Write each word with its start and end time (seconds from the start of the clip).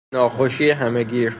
ناخوشی 0.13 0.71
همه 0.71 1.03
گیر 1.03 1.29